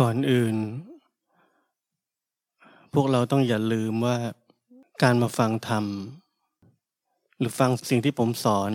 [0.00, 0.56] ก่อนอื่น
[2.94, 4.16] พวกเราต้องอย่าลืมว่า
[5.02, 5.84] การมาฟังธรรม
[7.38, 8.72] หรือฟังสิ่งที่ผมสอน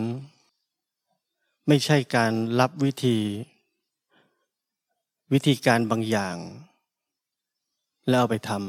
[1.67, 3.17] ไม่ใช่การรับวิธี
[5.33, 6.37] วิธีการบางอย่าง
[8.09, 8.61] แล้วเอาไปทำ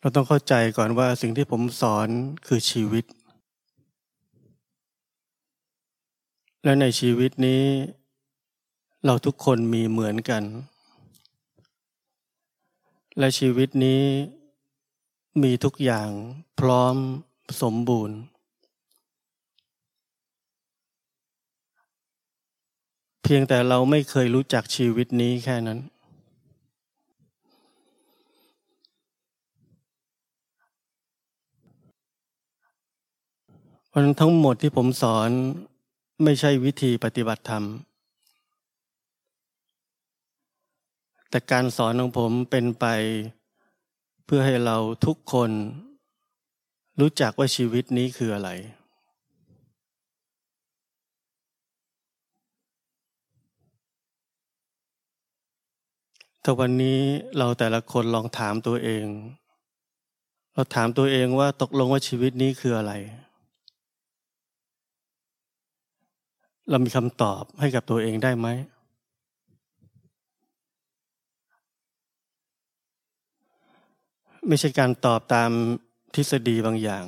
[0.00, 2.08] เราต้องเข้าใจก่อนว่าสิ่งที่ผมสอน
[2.46, 3.04] คือชีวิต
[6.64, 7.64] และในชีวิตนี้
[9.04, 10.42] เราทุกคนมีเหมือนกัน
[13.18, 14.02] และชีวิตนี้
[15.42, 16.08] มีทุกอย่าง
[16.60, 16.96] พร้อม
[17.62, 18.18] สมบูรณ์
[23.22, 25.78] เพียงแต่เราไม่เคยรู้จักชีวิตนี้แค่นั้น
[33.88, 35.30] เพราะนั้นทั้งหมดที่ผมสอน
[36.24, 37.64] ไม่ใช่วิธีปฏิบัติธรรม
[41.30, 42.86] แต่การสอนของผมเป็นไป
[44.24, 45.50] เพื่อให้เราทุกคน
[47.00, 48.50] รู้จักว่าชีวิตนี้คืออะไร
[56.42, 57.00] แต่วันนี้
[57.38, 59.06] เราแต่ละคนลองถามตัวเอง
[60.54, 62.94] เราถามตัวเองว่าตกลงว่าชีวิตนี้คืออะไร
[66.70, 68.48] เรามีคำตอบให้กับตัวเองได้ไหม
[74.48, 75.50] ไม่ใช่การตอบตาม
[76.14, 77.06] ทฤษฎีบางอย่าง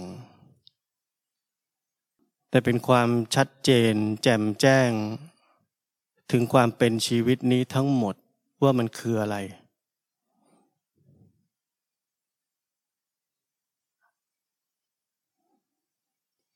[2.50, 4.90] แต่เป็นความชัดเจน แจ่มแจ้ง
[6.30, 8.14] ถึงความเป็นชีวิตนี้ทั้งหมด
[8.62, 9.36] ว่ามันคืออะไร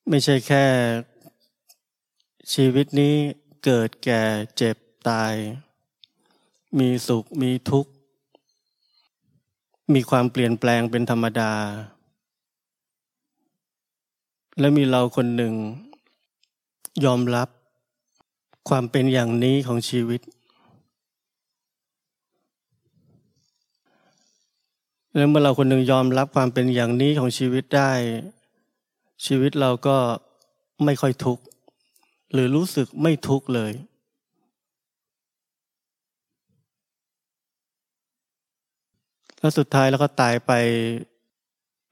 [0.08, 0.64] ไม่ใช่แค่
[2.54, 3.14] ชีวิตนี้
[3.64, 4.22] เกิดแก่
[4.56, 4.76] เจ็บ
[5.08, 5.34] ตาย
[6.78, 7.90] มีสุขมีทุกข์
[9.94, 11.52] มีความเปลี่ยนแปลงเป็นธรรมดา
[14.58, 15.54] และมีเราคนหนึ่ง
[17.04, 17.48] ยอมรับ
[18.68, 20.20] ความเป็นอย่างนี้ของชีวิต
[25.14, 27.92] และเมื่อเราคนหนึ่งยอมรับความเป็นอย่างนี้ของชีวิตได้
[29.26, 29.96] ชีวิตเราก็
[30.84, 31.44] ไม่ค่อยทุกข์
[32.32, 33.72] หรือรู้สึกไม่ทุกข์เลย
[39.40, 40.52] แล้วสุดท้ายแล้วก็ตายไป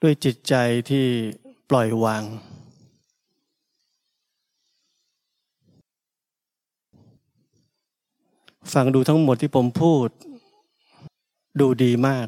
[0.03, 0.55] ด้วยจิตใจ
[0.91, 1.07] ที่
[1.71, 2.25] ปล่อยวาง
[8.73, 10.09] ฟังดูทั้งหมดที่ผมพูด
[11.61, 12.27] ดูดีมาก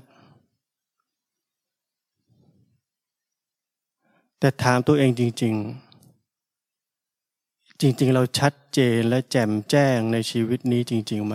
[4.39, 5.88] แต่ถามตัวเองจริง ๆ
[7.81, 11.35] จริง ๆ เราชัดเจนและแจ่มแจ้งในชีวิตนี้จริง ๆไหม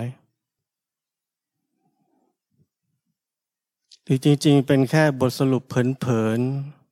[4.04, 6.40] หรือจริง ๆ เป็นแค่บทสรุปเผิน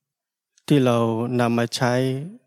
[0.08, 0.98] ๆที่เรา
[1.40, 1.94] นำมาใช้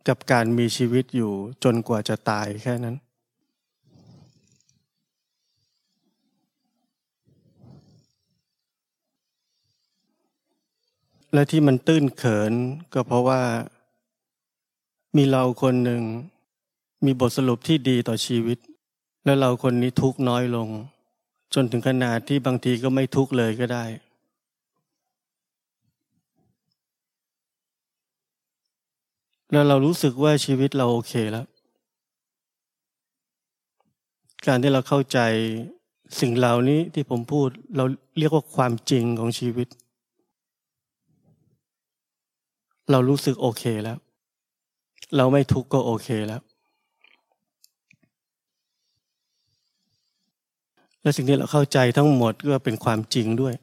[0.09, 1.33] กับการมีชีวิตอยู่
[1.65, 2.97] จนกว่าจะตายแค่นั้น
[11.33, 12.53] และที่มันตื้นเขิน
[12.93, 13.43] ก็เพราะว่า
[15.17, 16.03] มีเราคนหนึ่ง
[17.05, 18.59] มีบทสรุปที่ดีต่อชีวิต
[19.25, 20.69] และเราคนนี้ทุกน้อยลง
[21.55, 23.85] จนถึงขนาดที่บางทีก็ไม่ทุกเลยก็ได้
[29.51, 31.47] แล้วเรารู้สึกว่าชีวิตเราโอเคแล้ว
[34.47, 35.19] การที่เราเข้าใจ
[36.21, 37.85] สิ่งเหล่านี้ที่ผมพูดเรา
[38.19, 39.69] เรียกว่าความจริงของชีวิต
[42.91, 43.99] เรารู้สึกโอเคแล้ว
[45.17, 46.43] เราไม่ทุกข์ก็โอเคแล้ว
[51.05, 53.55] และสิ่งที่เราเข้าใจทั้งหมดก็เป็นความจริงด้วย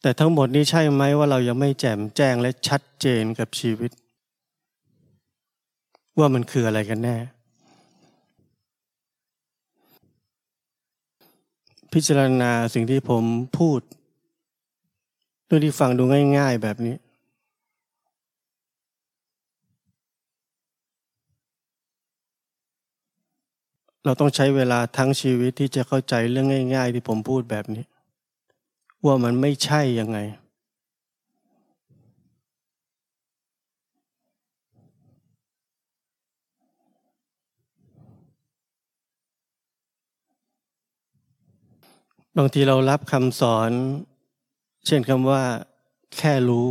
[0.00, 3.90] แต่ทั้งหมดนี้ใช่ไหมว่าเรายังไม่แจ่มแจ้งและชัดเจนกับชีวิต
[6.18, 7.16] ว่ามันคืออะไรกันแน่
[11.92, 13.24] พิจารณาสิ่งที่ผม
[13.58, 13.80] พูด
[15.48, 16.02] ด้วยที่ฟังดู
[16.38, 16.96] ง่าย ๆ แบบนี้
[24.08, 27.84] เราต้องใช้เวลาทั้งชีวิตที่จะเข้าใจเรื่องง่าย ๆ ที่ผมพูดแบบนี้
[29.04, 30.18] ว่ามันไม่ใช่ยังไง
[42.36, 43.70] บางทีเรารับคำสอน
[44.86, 45.42] เช่นคำว่า
[46.18, 46.68] แค่รู้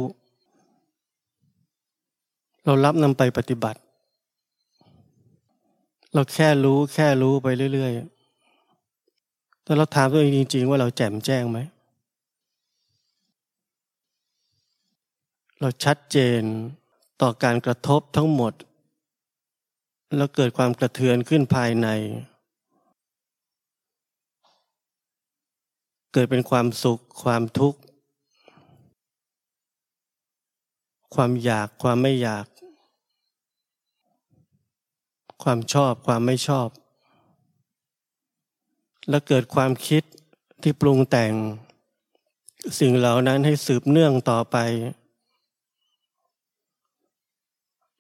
[2.66, 3.80] เรารับนำไปปฏิบัติ
[6.16, 11.60] เราแค่รู้แค่รู้ไปเรื่อยๆแต่เราถามตัวเองจริง ๆ ว่าเราแจ่มแจ้งไหม
[15.62, 16.42] เราชัดเจน
[17.22, 18.54] ต่อการกระทบทั้งหมด
[20.18, 21.88] แล้วเกิดความกระเทือนขึ้นภายใน
[26.14, 27.80] เกิดเป็นความสุข ความทุกข์
[31.16, 32.46] ความอยากความไม่อยาก
[35.50, 36.70] ความชอบความไม่ชอบ
[39.10, 40.04] และเกิดความคิด
[40.62, 41.34] ที่ปรุงแต่ง
[42.80, 44.58] สิ่งเหล่านั้นให้สืบเนื่องต่อไป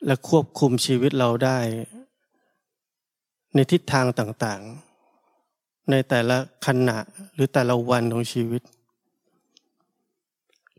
[0.06, 1.60] และควบคุมชีวิตเราได้
[3.54, 6.98] ในทิศทางต่างๆ ในแต่ละขณะ
[7.34, 8.62] หรือแต่ละวันของชีวิต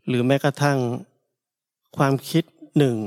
[0.07, 0.79] หรือแม้กระทั่ง
[1.97, 2.43] ความคิด
[2.77, 2.97] หนึ่ง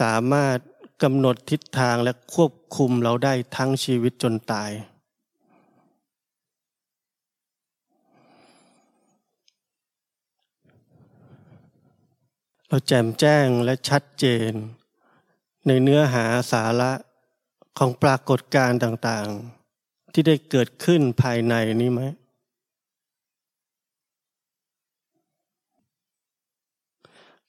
[0.00, 0.58] สามารถ
[1.02, 4.70] กำหนดทิศทางและควบคุมเราได้ทั้งชีวิตจนตาย
[12.68, 14.52] เราแจ่มแจ้งและชัดเจน
[15.66, 16.92] ในเนื้อหาสาระ
[17.78, 22.02] ของปรากฏการณ์ต่างๆ ที่ได้เกิดขึ้นภายในนี้ไหม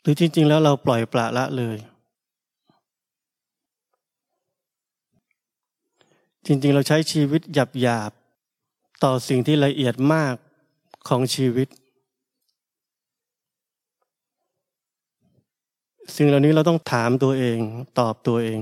[0.01, 1.77] หรือจริงๆแล้วเราปล่อยปละละเลย
[6.51, 7.41] จริงๆ เราใช้ชีวิต
[7.81, 10.35] หยาบๆต่อสิ่งที่ละเอียดมาก
[11.07, 11.67] ของชีวิต
[16.15, 17.59] สิ่งเหล่านี้เราต้องถามตัวเอง
[17.99, 18.61] ตอบตัวเอง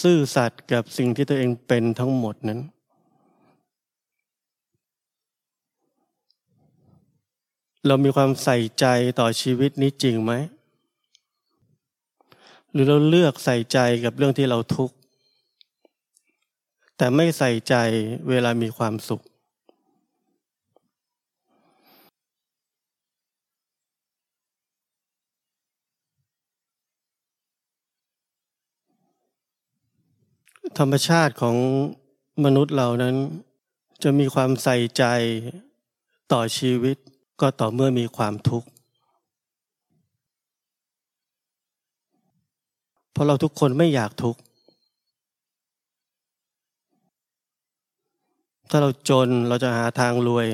[0.00, 2.60] ซื่อสัตย์กับสิ่งที่ตัวเองเป็นทั้งหมดนั้น
[7.86, 8.86] เรามีความใส่ใจ
[9.20, 10.32] ต่อชีวิตนี้จริงไหม
[12.72, 14.95] หรือเราเลือกใส่ใจกับเรื่องที่เราทุกข์
[16.96, 17.74] แต่ไม่ใส่ใจ
[18.28, 19.22] เวลามีความสุข
[30.78, 31.56] ธรรมชาติของ
[32.44, 33.16] มนุษย์เรานั้น
[34.02, 35.04] จะมีความใส่ใจ
[36.32, 36.96] ต่อชีวิต
[37.40, 38.68] ก็ต่อเมื่อมีความทุกข์
[43.12, 44.40] เพราะเราทุกคนไม่อยากทุกข์
[48.70, 50.48] ถ้าเราจนเราจะหาทางรวย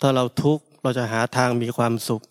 [0.00, 2.22] ถ้าเราทุกข์เราจะหาทางมีความสุข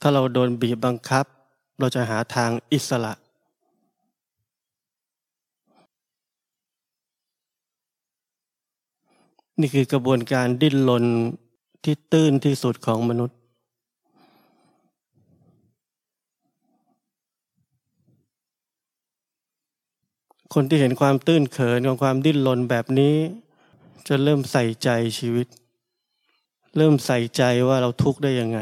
[0.00, 1.24] ถ้าเราโดนบีบบังคับ
[1.78, 3.12] เราจะหาทางอิสระ
[9.60, 11.04] นี่คือกระบวนการดิ้นรน
[11.84, 13.38] ที่ตื้นที่สุดของมนุษย์
[20.54, 23.14] คนที่เห็นความตื้นเขินของความดิ้นรนแบบนี้
[24.08, 25.46] จะเริ่มใส่ใจชีวิต
[26.76, 28.60] เริ่มใส่ใจว่าเราทุกข์ได้ยังไง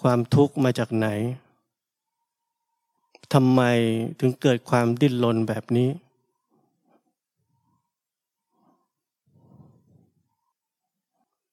[0.00, 1.08] ความทุกข์มาจากไหน
[3.32, 3.62] ทำไม
[4.20, 5.88] ถึงเกิดความดิ้นรนแบบนี้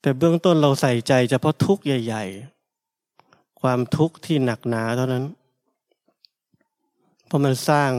[0.01, 2.25] แต่เบื้องต้นเราใส่ใจเฉพาะทุกข์ใหญ่
[2.93, 5.25] ๆ ความทุกข์ที่หนักหนาเท่านั้น
[7.25, 7.91] เพราะมันสร้าง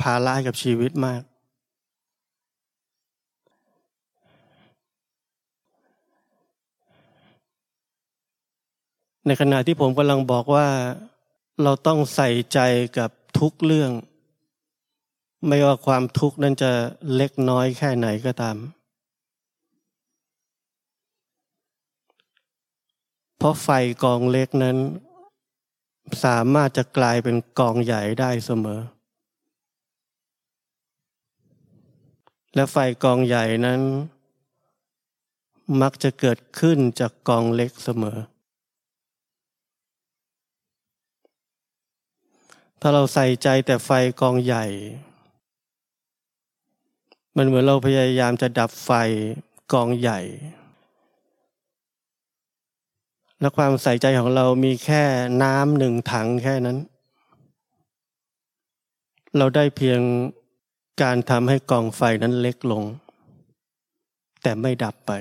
[0.00, 1.22] ภาระกับชีวิตมาก
[9.26, 10.68] ในขณะที่ผมกำลังบอกว่า
[11.62, 12.58] เราต้องใส่ใจ
[12.98, 13.90] กับทุกเรื่อง
[15.48, 16.70] ไม่ว่าความทุกข์นั้นจะ
[17.14, 18.56] เล็กน้อยแค่ไหนก็ตาม
[23.38, 23.68] เพราะไฟ
[24.02, 24.76] กองเล็กนั้น
[26.24, 28.80] สามารถจะกลายเป็นกองใหญ่ได้เสมอ
[32.54, 33.80] และไฟกองใหญ่นั้น
[35.82, 38.18] มักจะเกิดขึ้นจากกองเล็กเสมอ
[42.80, 43.90] ถ้าเราใส่ใจแต่ไฟ
[44.20, 44.66] กองใหญ่
[47.36, 48.90] มันเหมือนเราพยายามจะดับไฟ
[49.72, 50.20] กองใหญ่
[53.40, 55.02] และความใส่ใจของเรามีแค่
[55.42, 56.78] น้ำหนึ่งถังแค่นั้น
[59.36, 60.00] เราได้เพียง
[61.02, 62.82] การทำให้กองไฟนั้นเล็กลง
[64.42, 65.12] แต่ไม่ดับไป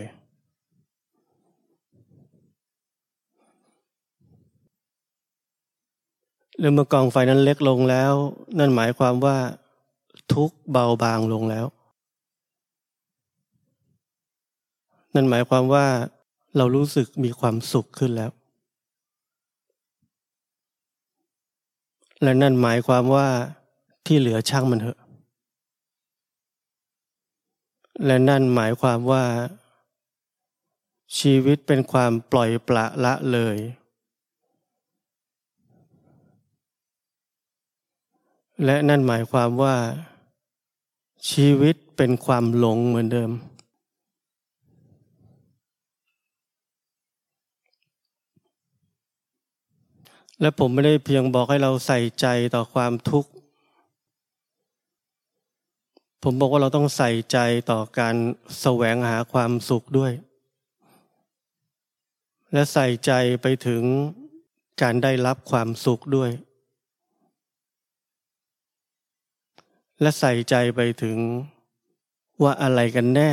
[6.57, 8.13] หรือเมื่อกองไฟนั้นเล็กลงแล้ว
[8.59, 9.37] นั่นหมายความว่า
[10.33, 11.65] ทุกเบาบางลงแล้ว
[15.15, 15.87] นั่นหมายความว่า
[16.57, 18.31] เรารู้สึกมีความสุขขึ้นแล้ว
[22.23, 23.27] และนั่นหมายความว่า
[24.05, 24.99] ที่เหลือช่างมันเถอะ
[28.05, 29.23] และนั่นหมายความว่า
[31.19, 33.57] ชีวิตเป็นความปล่อยปละละเลย
[38.65, 39.75] และนั่นหมายความว่า
[41.31, 43.31] ชีวิตเป็นความหลงเหมือนเดิม
[50.41, 53.29] และผมไม่ได้เพียงบอกให้เราใส่ใจต่อความทุกข์
[56.23, 57.37] ผมบอกว่าเราต้องใส่ใจ
[57.71, 58.15] ต่อการ
[58.61, 60.13] แสวงหาความสุขด้วย
[62.53, 63.83] และใส่ใจไปถึง
[64.81, 66.31] การได้รับความสุขด้วย
[70.01, 71.17] และใส่ใจไปถึง
[72.43, 73.31] ว่าอะไรกันแน่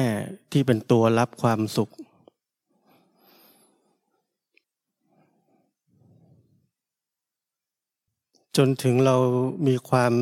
[0.53, 1.91] ที่เป็นตัวรับความสุข
[8.57, 9.17] จนถึงเรา
[9.67, 10.15] มีความ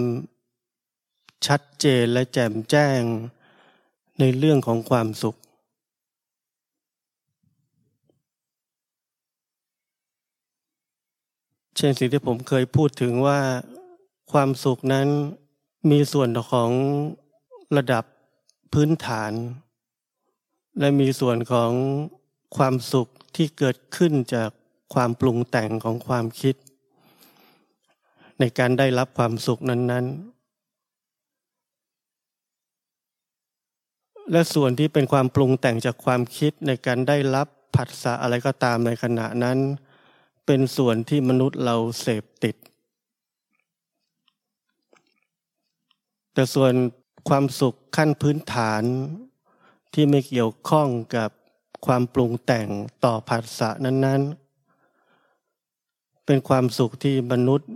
[1.46, 3.00] ชัดเจนและแจ่มแจ้ง
[4.20, 5.36] ในเรื่องของความสุข
[11.76, 13.40] เช่นสิ่งที่ผมเคยพูดถึงว่า
[14.32, 15.08] ความสุขนั้น
[15.90, 16.70] มีส่วนของ
[17.76, 18.04] ระดับ
[18.72, 19.32] พื้นฐาน
[20.78, 21.70] และมีส่วนของ
[22.56, 24.50] ความสุขที่เกิดขึ้นจาก
[24.94, 26.54] ความปรุงแต่งของความคิด
[28.40, 30.34] ในการได้รับความสุขนั้นๆ
[34.32, 39.58] และส่วนที่เป็นความปรุงแต่งจากความคิดในการได้รับผัสสะอะไรก็ตามในขณะนั้น
[40.46, 42.56] เป็นส่วนที่มนุษย์เราเสพติด
[46.32, 46.72] แต่ส่วน
[47.28, 48.82] ความสุขขั้นพื้นฐาน
[49.94, 51.30] ที่ไม่เกี่ยวข้องกับ
[51.86, 52.68] ความปรุงแต่ง
[53.04, 54.22] ต่อผัสสะนั้น
[55.08, 57.70] ๆ เป็นความสุขที่มนุษย์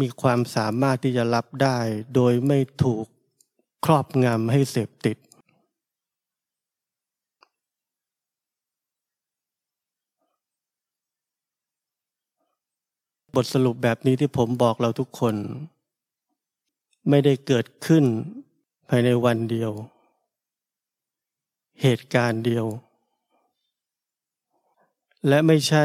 [0.00, 1.78] มีความสามารถที่จะรับได้
[2.14, 3.06] โดยไม่ถูก
[3.84, 5.16] ครอบงำให้เสพติด
[13.34, 15.34] บทสรุปแบบนี้ที่ผมบอกเราทุกคน
[17.10, 18.04] ไม่ได้เกิดขึ้น
[18.88, 19.72] ภายในวันเดียว
[21.82, 22.66] เหตุการณ์เดียว
[25.28, 25.84] และไม่ใช่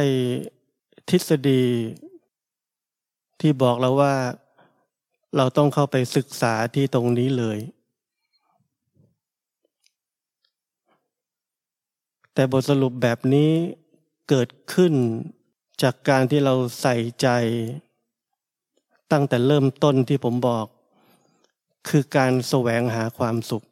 [1.09, 1.63] ทฤษฎี
[3.41, 4.15] ที่บอกเราว่า
[5.38, 7.60] เราต้องเข้าไปศึกษาที่ตรงนี้เลย
[12.33, 13.51] แต่บทสรุปแบบนี้
[14.29, 14.93] เกิดขึ้น
[15.81, 17.27] จากการที่เราใส่ใจ
[19.12, 20.65] ตั้งแต่เริ่มต้นที่ผมบอก
[21.89, 23.63] คือการแสวงหาความสุข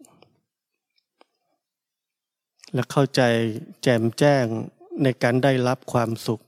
[2.74, 3.22] และเข้าใจ
[3.84, 4.46] แจ่มแจ้ง
[5.04, 6.42] ในการได้รับความสุข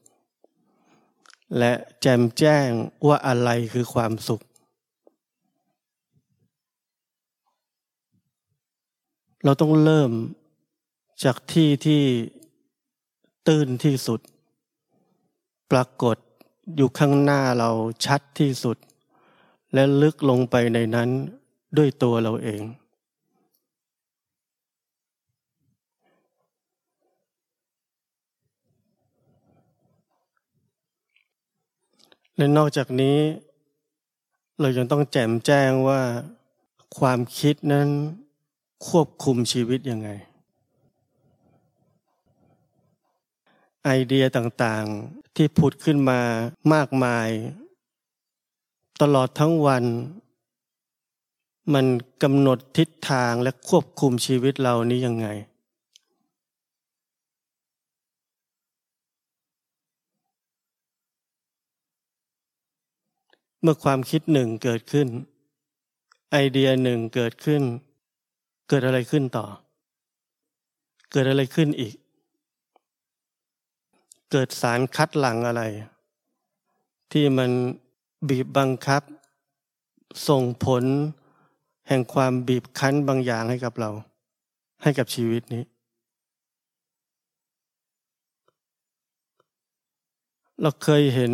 [1.57, 2.69] และแจมแจ้ง
[3.07, 4.41] ว่าอะไรคือความสุข
[9.43, 10.11] เราต้องเริ่ม
[11.23, 12.03] จากที่ที่
[13.47, 14.19] ตื้นที่สุด
[15.71, 16.17] ปรากฏ
[16.75, 17.69] อยู่ข้างหน้าเรา
[18.05, 18.77] ชัดที่สุด
[19.73, 21.09] และลึกลงไปในนั้น
[21.77, 22.61] ด้วยตัวเราเอง
[32.41, 33.19] และนอกจากนี้
[34.59, 36.01] เรายังต้องแจมแจ้งว่า
[36.97, 37.89] ความคิดนั้น
[38.87, 40.09] ควบคุมชีวิตยังไง
[43.85, 46.21] ไอเดียต่างๆที่ผุดขึ้นมา
[46.73, 47.29] มากมาย
[49.01, 49.83] ตลอดทั้งวัน
[51.73, 51.85] มัน
[52.23, 55.27] กำหนดทิศทางและควบคุมชีวิตเรานี้ยังไง
[63.61, 65.07] เมื่อความคิดหนึ่งเกิดขึ้น
[66.31, 67.63] ไอเดียหนึ่งเกิดขึ้น
[68.69, 69.45] เกิดอะไรขึ้นต่อ
[71.11, 71.95] เกิดอะไรขึ้นอีก
[74.31, 75.63] เกิดสารคัดหลังอะไร
[77.11, 77.51] ที่มัน
[78.29, 79.01] บีบบังคับ
[80.27, 80.83] ส่งผล
[81.87, 83.89] แห่งความบีบคั้นบางอย่างให้กับเรา
[84.83, 85.63] ให้กับชีวิตนี้
[90.61, 91.33] เราเคยเห็น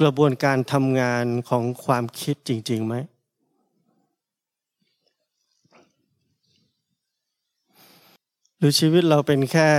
[0.00, 2.94] กระบวนการทำงานของความคิดจริงๆไหม
[8.58, 9.70] หรือชีวิตเราเป็นแค่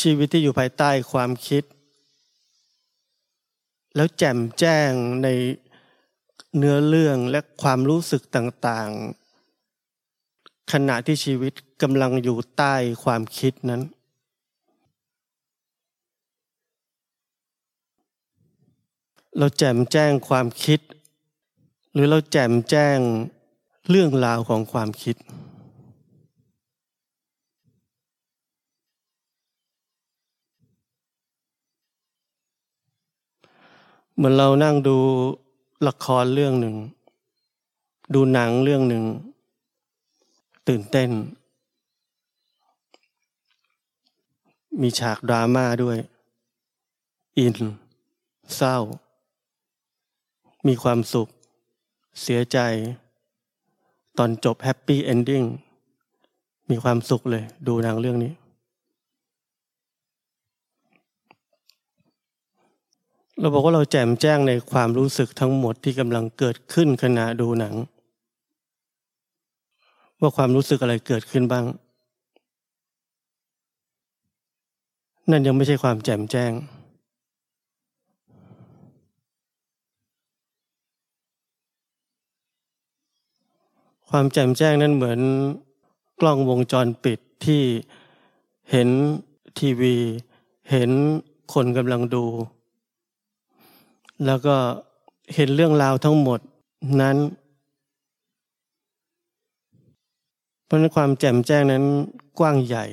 [0.00, 1.62] ชีวิตที่อยู่ภายใต้ความคิด
[3.94, 4.90] แล้วแจ่มแจ้ง
[5.22, 5.28] ใน
[6.56, 13.82] เนื้อเรื่องและความรู้สึกต่างๆ ขณะที่ชีวิตกำลังอยู่ใต้ความคิดนั้น
[19.38, 20.80] เราแจ่มแจ้งความคิด
[21.92, 22.98] หรือเราแจ่มแจ้ง
[23.90, 25.16] เรื่องราวของความคิด
[34.14, 34.98] เหมือนเรานั่งดู
[35.86, 36.76] ละครเรื่องหนึ่ง
[38.14, 39.04] ดูหนังเรื่องหนึ่ง
[40.68, 41.10] ตื่นเต้น
[44.80, 45.98] มีฉากดราม่าด้วย
[47.38, 47.56] อิน
[48.56, 48.78] เศร้า
[50.68, 51.28] มีความสุข
[52.22, 52.58] เสียใจ
[54.18, 55.42] ตอนจบ happy ending
[56.70, 58.32] มีความสุขเลย ดูหนังเรื่องนี้
[63.40, 67.74] เราบอกว่าเราแจ่มแจ้งในความรู้สึกทั้งหมดที่กำลังเกิดขึ้นขณะดูหนัง
[70.20, 71.64] ว่าความรู้สึกอะไรเกิดขึ้นบ้าง
[75.30, 76.52] นั่นยังไม่ใช่ความแจ่มแจ้ง
[84.10, 85.20] ความแจ่มแจ้งนั้นเหมือน
[86.20, 87.62] กล้องวงจรปิดที่
[88.70, 88.88] เห็น
[89.58, 89.94] ทีวี
[90.70, 90.90] เห็น
[91.52, 92.24] คนกำลังดู
[94.26, 94.56] แล้วก็
[95.34, 96.40] เห็นเรื่องราวทั้งหมด
[97.00, 97.16] นั้น
[100.64, 101.84] เพราะนั้นความแจ่มแจ้งนั้น
[102.38, 102.86] กว้างใหญ่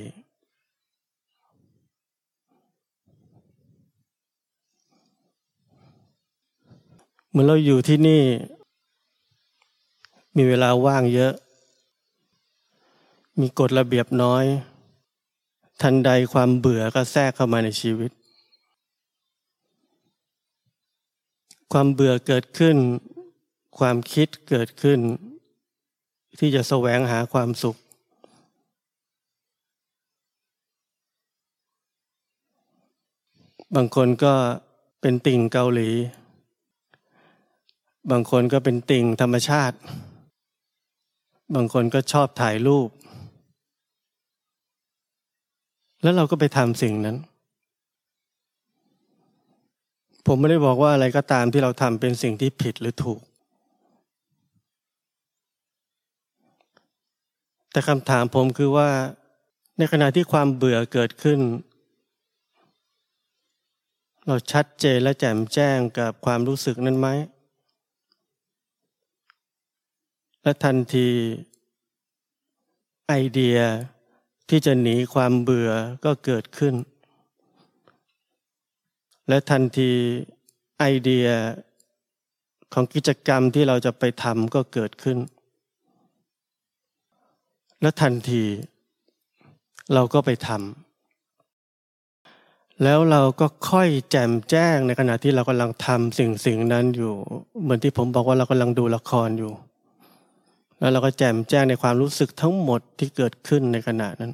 [7.28, 8.22] เหมือนเราอยู่ที่นี่
[10.36, 11.32] มีเวลาว่างเยอะ
[13.40, 14.44] มีกฎระเบียบน้อย
[15.82, 18.10] ทันใดความเบื่อก็แทรกเข้ามาในชีวิต
[21.72, 22.76] ความเบื่อเกิดขึ้น
[23.78, 25.00] ความคิดเกิดขึ้น
[26.38, 27.76] ที่จะแสวงหาความสุข
[33.74, 34.34] บางคนก็
[35.00, 35.90] เป็นติ่งเกาหลี
[38.10, 39.76] บางคนก็เป็นติ่งธรรมชาติ
[41.54, 42.88] บางคนก็ชอบถ่ายรูป
[46.02, 47.16] แล้วเราก็ไปทำสิ่งนั้น
[50.26, 53.20] ผมไม่ได้บอกว่าอะไรก็ตามที่เราทำเป็นสิ่งที่ผิดหรือถูก
[57.70, 58.88] แต่คำถามผมคือว่า
[59.78, 61.40] ในขณะที่ความเบื่อเกิดขึ้น
[64.26, 67.08] เราชัดเจนและแจ่มแจ้งกับความรู้สึกนั้นไหม
[70.44, 71.08] และทันที
[73.08, 73.58] ไอเดีย
[74.48, 75.70] ที่จะหนีความเบื่อ
[76.04, 76.74] ก็เกิดขึ้น
[79.28, 79.90] และทันที
[80.78, 81.28] ไอเดีย
[82.72, 85.18] ของกิจกรรมที่เราจะไปทำก็เกิดขึ้น
[87.80, 88.44] และทันที
[89.94, 90.58] เราก็ไปทำ
[92.82, 97.14] แล้วเราก็ค่อยแจมแจ้งในขณะที่เรากำลังทำสิ่งสิ่งนั้นอยู่
[97.62, 99.52] เหมือนที่ผมบอกว่าเรากำลังดูละครอยู่
[100.78, 104.32] แล้วเราก็แจ่มแจ้งในความรู้สึกทั้งหมดที่เกิดขึ้นในขณะนั้น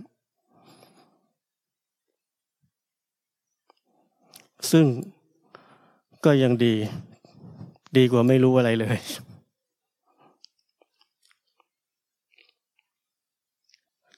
[4.71, 4.87] ซึ่ง
[6.25, 6.75] ก็ยังดี
[7.97, 8.99] ดีกว่าไม่รู้อะไรเลย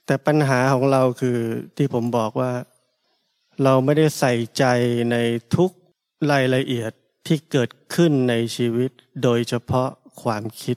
[0.07, 1.39] แต่ปัญหาของเราคือ
[1.77, 2.53] ที่ผมบอกว่า
[3.65, 4.65] เราไม่ได้ใส่ใจ
[5.13, 5.17] ใน
[5.55, 5.71] ทุก
[6.33, 6.93] รายละเอียด
[7.27, 8.91] ที่เกิดขึ้นในชีวิต
[9.23, 9.89] โดยเฉพาะ
[10.23, 10.77] ความคิด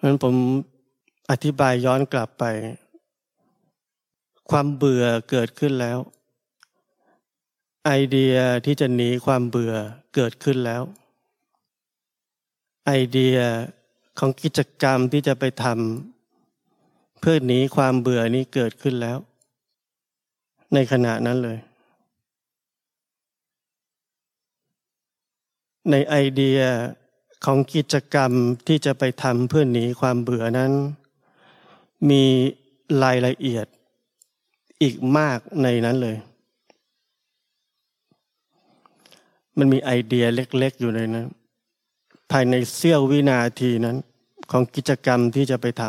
[0.00, 0.34] เพราะนั้นผม
[1.30, 2.44] อธิบายย้อนกลับไป
[4.50, 5.98] ความเบื่อเกิดขึ้นแล้ว
[7.86, 8.36] ไอเดีย
[8.66, 9.74] ที่จะหนีความเบื่อ
[10.14, 10.82] เกิดขึ้นแล้ว
[12.86, 13.36] ไอเดีย
[14.18, 19.18] ของกิจกรรมที่จะไปทำเพื่อหนีความเบื่อนี้เกิดขึ้นแล้ว
[20.74, 21.58] ในขณะนั้นเลย
[25.90, 26.60] ในไอเดีย
[27.44, 28.32] ของกิจกรรม
[28.66, 30.72] ที่จะไปทำเพื่อหนีความเบื่อนั้น
[32.10, 32.24] มี
[33.02, 33.66] รายละเอียด
[34.82, 36.16] อีกมากในนั้นเลย
[39.58, 41.26] มันมีไอเดียเล็ก ๆ อยู่ในนั้น
[42.30, 43.96] ภายในเสี้ยววินาทีนั้น
[44.50, 45.82] ของกิจกรรมที่จะไปท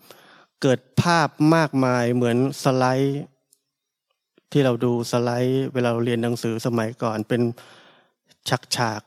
[0.00, 3.22] ำเกิดภาพมากมายเหมือนสไลด์
[4.52, 7.42] ที่เราดูสไลด์ เวลาเราเรียนหนังสือสมัยก่อนเป็น
[8.48, 9.02] ชักฉาก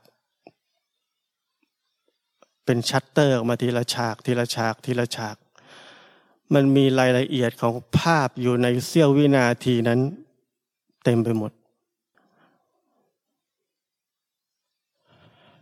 [2.66, 5.36] เป็นชัตเตอร์ออกมาทีละฉาก ทีละฉาก ทีละฉาก
[6.54, 10.00] มันมีรายละเอียดของภาพอยู่ในเสี้ยววินาทีนั้น
[11.04, 11.52] เต็มไปหมด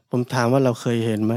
[0.09, 1.35] ผมถามว่าเราเคยเห็นไหม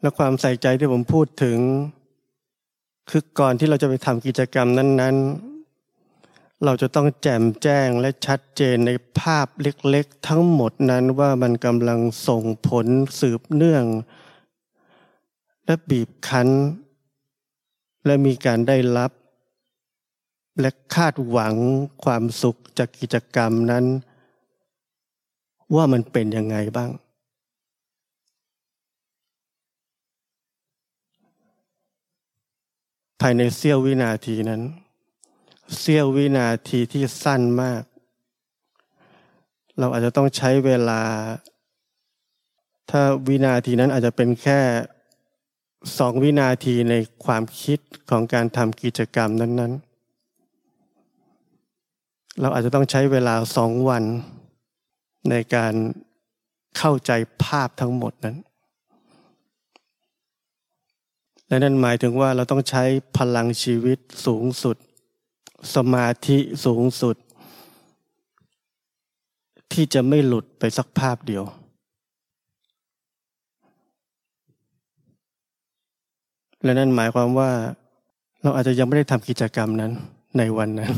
[0.00, 1.58] และความใส่ใจที่ผมพูดถึง
[3.10, 5.49] คือก่อนที่เราจะไปทำกิจกรรมนั้น ๆ
[6.64, 12.86] เราจะต้องแจ่มแจ้งและชัดเจนในภาพเล็กๆ ทั้งหมดนั้นว่ามันกำลังส่งผล
[13.20, 13.84] สืบเนื่อง
[15.66, 16.48] และบีบคั้น
[18.06, 19.12] และมีการได้รับ
[20.60, 21.54] และคาดหวัง
[22.04, 23.84] ความสุขจากกิจกรรมนั้น
[25.74, 26.90] ว่ามันเป็นยังไงบ้าง
[33.20, 34.62] ภายในเสี้ยววินาทีนั้น
[35.78, 37.82] เสี้ยววินาทีที่สั้นมาก
[39.78, 41.02] เราอาจจะต้องใช้เวลา
[42.90, 44.60] ถ้าวินาทีนั้นอาจจะเป็นแค่
[45.98, 47.78] สองวินาทีในความคิด
[48.10, 49.72] ของการทำกิจกรรมนั้น
[51.46, 54.04] ๆ เราอาจจะต้องใช้เวลาสองวัน
[55.30, 55.74] ในการ
[56.78, 57.12] เข้าใจ
[57.44, 58.36] ภาพทั้งหมดนั้น
[61.46, 62.84] และนั่นหมายถึงว่าเราต้องใช้
[63.16, 64.76] พลังชีวิตสูงสุด
[65.74, 67.16] สมาธิสูงสุด
[69.72, 71.44] ที่จะไม่หลุดไปสักภาพเดียว
[76.62, 77.50] และนั่นหมายความว่า
[78.42, 79.92] เราอาจจะยังไม่ได้ทำกิจกรรมนั้น
[80.38, 80.92] ในวันนั้น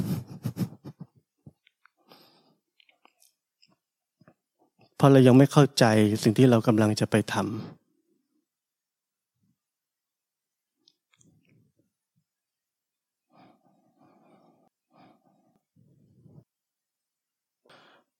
[4.96, 5.84] เพราะเรายังไม่เข้าใจ
[6.22, 7.81] สิ่งที่เรากำลังจะไปทำ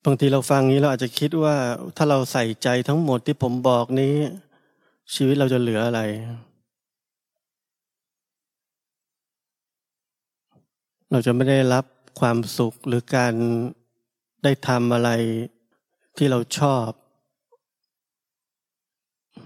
[0.05, 1.57] บางทีเราฟังนี้เราอาจจะคิดว่า
[1.97, 4.15] ถ้าเราใส่ใจทั้งหมดที่ผมบอกนี้
[5.15, 6.01] ชีวิตเราจะเหลืออะไร
[11.11, 11.85] เราจะไม่ได้รับ
[12.21, 13.35] ความสุขหรือการ
[14.45, 15.11] ได้ทำอะไร
[16.17, 16.91] ที่เราชอบ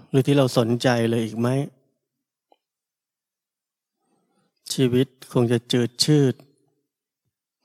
[0.09, 1.49] หรือที่เราสนใจเลยอีกไหม
[4.73, 6.33] ชีวิตคงจะจืดชืด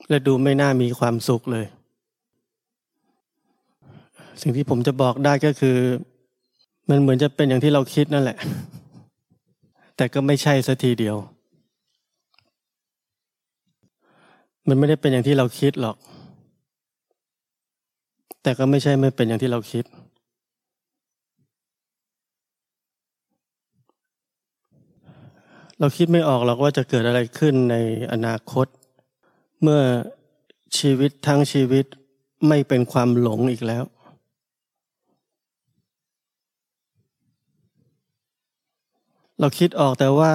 [0.09, 1.65] และดูไม่น่ามีความสุขเลย
[4.41, 5.77] สิ่งที่ผมจะบอกได้ก็คือ
[6.89, 8.37] มันเหมือนจะเป็นอย่างที่เราคิดนั่นแหละ
[9.97, 11.17] แต่ก็ไม่ใช่สัทีเดียว
[14.67, 15.97] มันไม่ได้เป็นอย่างที่เราคิดหรอก
[18.43, 19.85] แต่ก็ไม่ใช่ไม่เป็นอย่างที่เราคิด
[25.79, 27.75] เราคิดไม่ออกหรอกว่าจะเกิดอะไรขึ้นใน
[28.11, 28.67] อนาคต
[29.61, 29.81] เมื่อ
[30.77, 31.85] ชีวิตทั้งชีวิต
[32.47, 33.83] ไม่เป็นความหลงอีกแล้ว
[39.39, 40.31] เราคิดออกแต่ว่า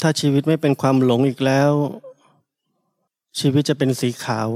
[0.00, 1.72] ถ้าชีวิตไม่เป็นความหลงอีกแล้ว
[3.38, 4.48] ชีวิตจะเป็นสีขาว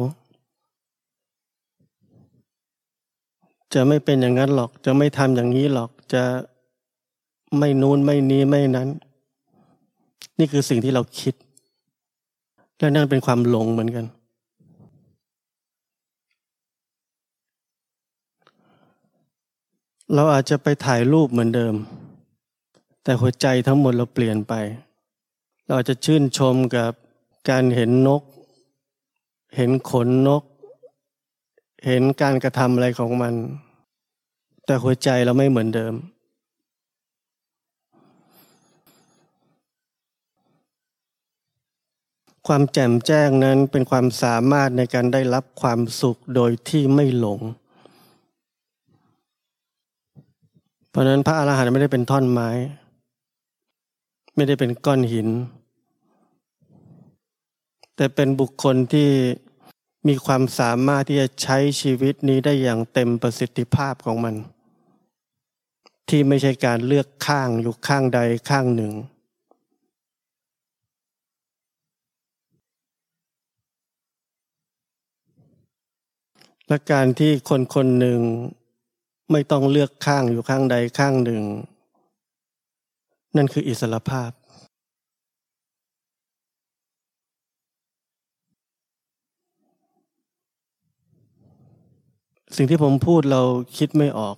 [3.75, 6.25] จะไม่เป็นอย่างนั้นหรอก จะไม่ทำอย่างนี้หรอกจะ
[7.59, 8.89] ไม่นู้นไม่นี้ไม่นั้น
[10.39, 11.35] นี่คือสิ่งที่เราคิด
[12.79, 14.07] และนั่นเป็นความหลงเหมือนกัน
[20.15, 21.75] เราอาจจะไปถ่ายรูปเหมือนเดิม
[23.09, 24.55] แต่หัวใจทั้งหมดเราเปลี่ยนไป
[25.67, 26.93] เราจจะชื่นชมกับ
[27.51, 28.23] การเห็นนก
[29.57, 30.43] เห็นขนนก
[31.87, 33.35] เห็นการกระทำอะไรของมัน
[34.65, 35.95] แต่หัวใจเราไม่เหมือนเดิม
[42.47, 47.41] ความแจ่มแจ้งนั้นเป็นความสามารถในการได้รับความสุขโดยที่ไม่หลง
[50.89, 52.51] เพราะนั้นพระอาหารหันต์ไม่ได้เป็นท่อนไม้
[54.41, 55.29] ไม่ได้เป็นก้อนหิน
[57.97, 59.11] แต่เป็นบุคคลที่
[60.09, 64.35] มีความสามารถที่จะใช้ชีวิตนี้ได้อย่างเต็มประสิทธิภาพของมัน
[66.09, 68.21] ที่ไม่ใช่การเลือกข้างอยู่ข้างใด
[68.51, 68.93] ข้างหนึ่ง
[76.69, 78.21] และการที่คนคนหนึ่ง
[79.31, 81.45] ไม่ต้องเลือกข้างอยู่ข้างใดข้างหนึ่ง
[83.39, 84.31] นั่นคืออิสรภาพ
[92.57, 93.43] สิ่งที่ผมพูดเรา
[93.79, 94.37] คิดไม่ออก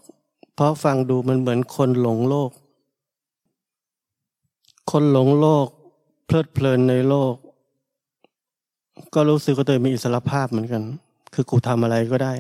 [0.55, 2.51] เพราะฟังดูมันเหมือนคนหลงโลก
[4.91, 5.67] คนหลงโลก
[6.27, 7.35] เพลิดเพลินในโลก
[9.15, 10.83] ก็รู้สึกว่าตัวเองมีอิสรภาพเหมือนกัน
[11.35, 12.33] คือกูทำอะไรก็ได้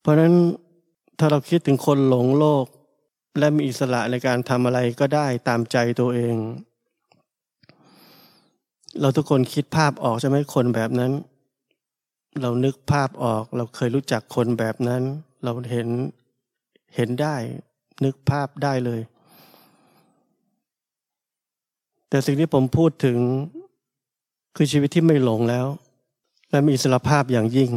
[0.00, 0.34] เพราะนั้น
[1.18, 2.64] ถ้าเราคิดถึงคนหลงโลก
[3.38, 6.36] และมีอิสระในการทำอะไรก็ได้ตามใจตัวเอง
[9.00, 11.12] เราทุกคนคิดภาพออกใช่ไหมคนแบบนั้น
[12.40, 15.02] เรานึกภาพออกเราเคยรู้จักคนแบบนั้น
[15.44, 15.88] เราเห็น
[16.94, 17.36] เห็นได้
[18.04, 19.00] นึกภาพได้เลย
[22.08, 23.18] แต่สิ่งที่ผมพูดถึง
[24.56, 25.66] คือชีวิตที่ไม่หลงแล้ว
[26.50, 27.70] และมีอิสระภาพอย่างยิ่ง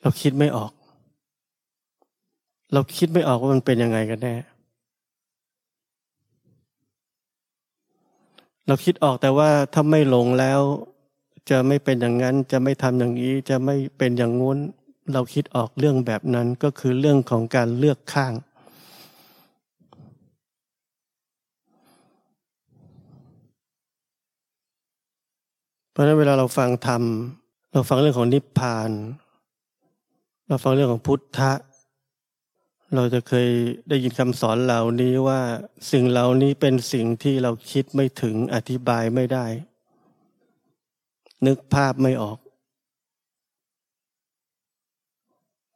[0.00, 0.72] เราคิดไม่ออก
[2.72, 4.34] เราคิดไม่ออกว่ามันเป็นยังไงกันแน่
[8.66, 10.60] เราคิดออกแต่ว่าถ้าไม่หลงแล้ว
[11.50, 14.58] จะไม่เป็นอย่างนั้น จะไม่ทำอย่างนี้ จะไม่เป็นอย่างงู้น
[15.12, 18.32] เราคิดออกเรื่องแบบนั้นก็คือเรื่องของการเลือกข้าง
[25.90, 27.02] เพราะฉะนั้นเวลาเราฟังธรรม
[27.72, 28.90] เราฟังเรื่องของนิพพาน
[30.48, 31.52] เราฟังเรื่องของพุทธะ
[32.94, 33.48] เราจะเคย
[33.88, 35.40] ได้ยินคำสอนเหล่านี้ว่า
[35.90, 39.46] สิ่งเหล่านี้เป็นสิ่งที่เราคิดไม่ถึงอธิบายไม่ได้
[41.46, 42.38] นึกภาพไม่ออก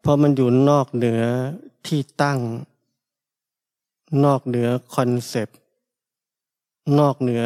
[0.00, 1.22] เพราะมันอยู่นอกเหนือ
[1.86, 2.40] ที่ตั้ง
[4.24, 5.58] นอกเหนือคอนเซปต์
[6.98, 7.44] นอกเหนือ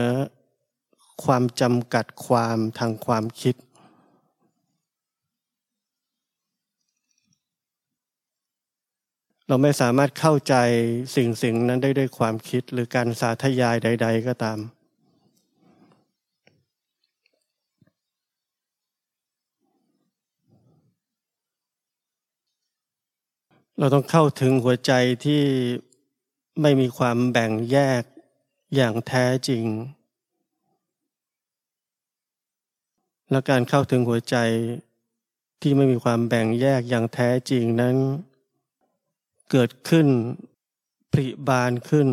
[1.24, 3.54] ความจำกัดความทางความคิด
[9.48, 10.54] เราไม่สามารถเข้าใจ
[11.16, 14.58] สิ่งสิ่งนั้นได้ด้วยความคิดหรือการสาธยายใด ๆ ก็ตาม
[23.78, 24.92] เราต้องเข้าถึงหัวใจ
[25.24, 25.42] ที่
[26.62, 28.02] ไม่มีความแบ่งแยก
[28.74, 29.64] อย่างแท้จริง
[33.30, 34.36] และการเข้าถึงหัวใจ
[35.62, 37.96] ที่ไม่มีความแบ่งแยกอย่างแท้จริงนั้น
[39.50, 40.06] เกิดขึ้น
[41.12, 42.08] ปริบานขึ้น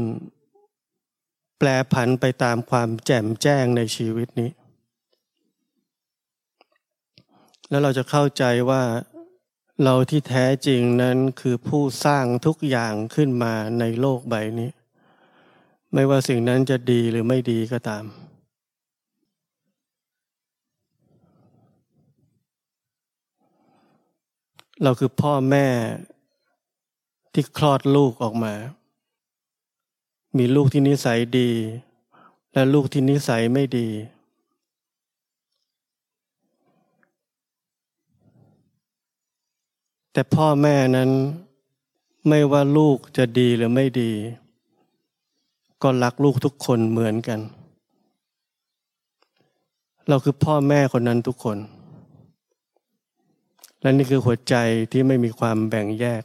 [1.57, 4.49] แปลผันไปตามความแจ่มแจ้งในชีวิตนี้
[7.69, 8.83] แล้วเราจะเข้าใจว่า
[9.83, 14.69] เราที่แท้จริงนั้นคือผู้สร้างทุกอย่างขึ้นมาในโลกใบนี้
[15.93, 18.05] ไม่ว่าสิ่งนั้นจะดีหรือไม่ดีก็ตาม
[24.83, 25.67] เราคือพ่อแม่
[27.33, 28.53] ที่คลอดลูกออกมา
[30.37, 31.49] มีลูกที่นิสัยดี
[32.53, 33.87] และลูกที่นิสัยไม่ดี
[40.13, 41.09] แต่พ่อแม่นั้น
[42.27, 44.11] ไม่ว่าลูกจะดีหรือไม่ดี
[45.81, 47.39] ก็รักลูกทุกคนเหมือนกัน
[50.07, 51.57] เราคือพ่อแม่คนนั้นทุกคน
[53.81, 54.55] และนี่คือหัวใจ
[54.91, 56.23] ที่ไม่มีความแบ่งแยก